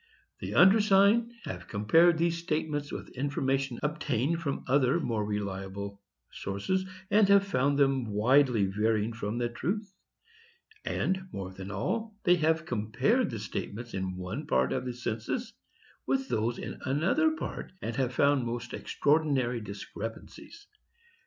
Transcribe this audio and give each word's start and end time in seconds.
"The 0.39 0.55
undersigned 0.55 1.31
have 1.45 1.67
compared 1.67 2.17
these 2.17 2.35
statements 2.39 2.91
with 2.91 3.11
information 3.15 3.79
obtained 3.83 4.41
from 4.41 4.63
other 4.67 4.99
more 4.99 5.23
reliable 5.23 6.01
sources, 6.31 6.87
and 7.11 7.29
have 7.29 7.45
found 7.45 7.77
them 7.77 8.05
widely 8.05 8.65
varying 8.65 9.13
from 9.13 9.37
the 9.37 9.47
truth; 9.47 9.93
and, 10.83 11.27
more 11.31 11.51
than 11.51 11.69
all, 11.69 12.15
they 12.23 12.37
have 12.37 12.65
compared 12.65 13.29
the 13.29 13.37
statements 13.37 13.93
in 13.93 14.17
one 14.17 14.47
part 14.47 14.73
of 14.73 14.85
the 14.85 14.93
census 14.93 15.53
with 16.07 16.27
those 16.29 16.57
in 16.57 16.79
another 16.83 17.29
part, 17.35 17.71
and 17.79 17.95
have 17.97 18.11
found 18.15 18.43
most 18.43 18.73
extraordinary 18.73 19.61
discrepances. 19.61 20.65